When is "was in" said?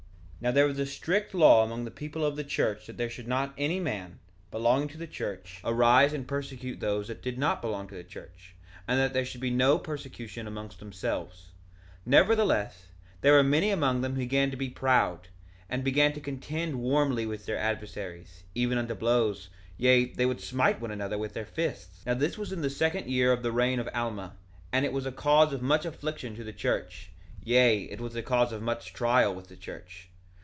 22.39-22.61